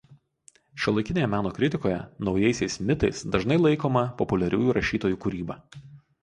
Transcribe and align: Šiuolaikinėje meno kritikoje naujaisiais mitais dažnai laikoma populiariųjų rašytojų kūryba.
Šiuolaikinėje 0.85 1.27
meno 1.33 1.51
kritikoje 1.57 1.99
naujaisiais 2.29 2.79
mitais 2.87 3.21
dažnai 3.37 3.59
laikoma 3.67 4.03
populiariųjų 4.23 4.75
rašytojų 4.79 5.21
kūryba. 5.29 5.61